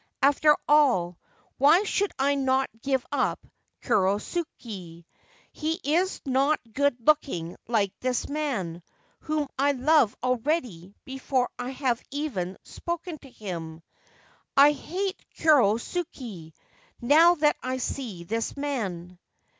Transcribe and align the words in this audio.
'After 0.23 0.57
all, 0.67 1.19
why 1.59 1.83
should 1.83 2.11
I 2.17 2.33
not 2.33 2.69
give 2.81 3.05
up 3.11 3.45
Kurosuke? 3.83 4.47
He 5.51 5.73
is 5.83 6.19
not 6.25 6.59
good 6.73 6.97
looking 7.05 7.55
like 7.67 7.93
this 7.99 8.27
man, 8.27 8.81
whom 9.19 9.47
I 9.59 9.73
love 9.73 10.17
already 10.23 10.95
before 11.05 11.49
I 11.59 11.69
have 11.69 12.01
even 12.09 12.57
spoken 12.63 13.19
to 13.19 13.29
him. 13.29 13.83
I 14.57 14.71
hate 14.71 15.23
Kurosuke, 15.37 16.51
now 16.99 17.35
that 17.35 17.57
I 17.61 17.77
see 17.77 18.23
this 18.23 18.57
man.' 18.57 19.19